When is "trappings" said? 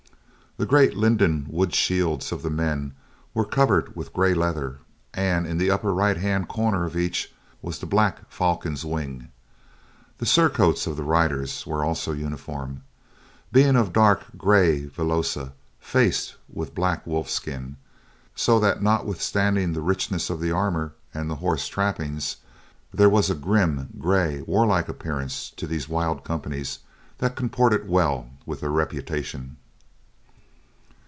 21.69-22.35